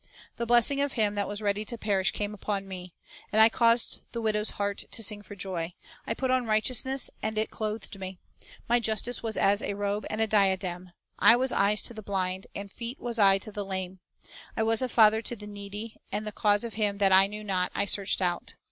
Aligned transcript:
"The 0.37 0.47
blessing 0.47 0.81
of 0.81 0.93
him 0.93 1.13
that 1.13 1.27
was 1.27 1.43
ready 1.43 1.63
to 1.63 1.77
perish 1.77 2.09
came 2.09 2.33
upon 2.33 2.67
me; 2.67 2.95
And 3.31 3.39
I 3.39 3.49
caused 3.49 4.01
the 4.13 4.19
widow's 4.19 4.49
heart 4.57 4.85
to 4.89 5.03
sing 5.03 5.21
for 5.21 5.35
joy. 5.35 5.75
I 6.07 6.15
put 6.15 6.31
on 6.31 6.47
righteousness, 6.47 7.11
and 7.21 7.37
it 7.37 7.51
clothed 7.51 7.99
me; 7.99 8.17
My 8.67 8.79
justice 8.79 9.21
was 9.21 9.37
as 9.37 9.61
a 9.61 9.75
robe 9.75 10.07
and 10.09 10.19
a 10.19 10.25
diadem. 10.25 10.91
I 11.19 11.35
was 11.35 11.51
eyes 11.51 11.83
to 11.83 11.93
the 11.93 12.01
blind, 12.01 12.47
And 12.55 12.71
feet 12.71 12.99
was 12.99 13.19
I 13.19 13.37
to 13.37 13.51
the 13.51 13.63
lame. 13.63 13.99
I 14.57 14.63
was 14.63 14.81
a 14.81 14.89
father 14.89 15.21
to 15.21 15.35
the 15.35 15.45
needy; 15.45 15.97
And 16.11 16.25
the 16.25 16.31
cause 16.31 16.63
of 16.63 16.73
him 16.73 16.97
that 16.97 17.11
I 17.11 17.27
knew 17.27 17.43
not 17.43 17.71
I 17.75 17.85
searched 17.85 18.23
out." 18.23 18.55